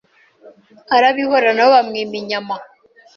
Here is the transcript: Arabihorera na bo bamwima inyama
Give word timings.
Arabihorera 0.95 1.51
na 1.55 1.65
bo 1.67 1.71
bamwima 1.75 2.13
inyama 2.21 2.55